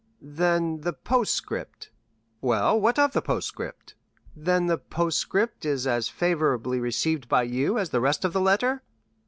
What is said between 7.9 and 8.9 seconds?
the rest of the letter?"